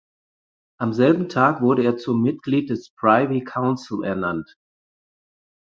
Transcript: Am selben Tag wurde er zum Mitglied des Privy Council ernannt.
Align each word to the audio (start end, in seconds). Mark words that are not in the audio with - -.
Am 0.79 0.93
selben 0.93 1.29
Tag 1.29 1.61
wurde 1.61 1.83
er 1.83 1.95
zum 1.95 2.23
Mitglied 2.23 2.71
des 2.71 2.89
Privy 2.89 3.43
Council 3.43 4.03
ernannt. 4.03 4.57